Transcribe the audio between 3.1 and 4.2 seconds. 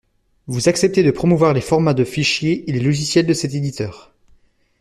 de cet éditeur.